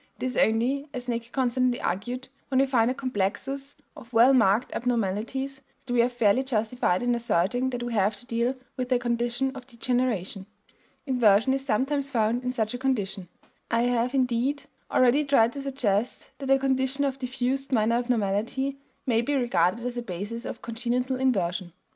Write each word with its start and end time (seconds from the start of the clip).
It 0.17 0.23
is 0.23 0.35
only, 0.35 0.87
as 0.95 1.05
Näcke 1.05 1.31
constantly 1.31 1.79
argued, 1.79 2.27
when 2.47 2.59
we 2.59 2.65
find 2.65 2.89
a 2.89 2.93
complexus 2.95 3.75
of 3.95 4.11
well 4.13 4.33
marked 4.33 4.73
abnormalities 4.73 5.61
that 5.85 5.93
we 5.93 6.01
are 6.01 6.09
fairly 6.09 6.41
justified 6.41 7.03
in 7.03 7.13
asserting 7.13 7.69
that 7.69 7.83
we 7.83 7.93
have 7.93 8.15
to 8.15 8.25
deal 8.25 8.55
with 8.77 8.91
a 8.91 8.97
condition 8.97 9.55
of 9.55 9.67
degeneration. 9.67 10.47
Inversion 11.05 11.53
is 11.53 11.63
sometimes 11.63 12.09
found 12.09 12.43
in 12.43 12.51
such 12.51 12.73
a 12.73 12.79
condition. 12.79 13.27
I 13.69 13.83
have, 13.83 14.15
indeed, 14.15 14.63
already 14.89 15.23
tried 15.23 15.53
to 15.53 15.61
suggest 15.61 16.31
that 16.39 16.49
a 16.49 16.57
condition 16.57 17.03
of 17.03 17.19
diffused 17.19 17.71
minor 17.71 17.97
abnormality 17.97 18.79
may 19.05 19.21
be 19.21 19.35
regarded 19.35 19.85
as 19.85 19.97
a 19.97 20.01
basis 20.01 20.45
of 20.45 20.63
congenital 20.63 21.17
inversion. 21.17 21.73